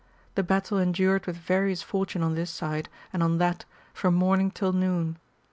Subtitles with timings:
[0.33, 4.73] The battle endured with various fortune on this side and on that from morning till
[4.73, 5.19] noon.